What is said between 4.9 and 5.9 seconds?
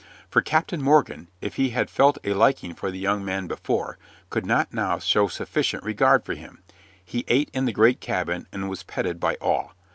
show sufficient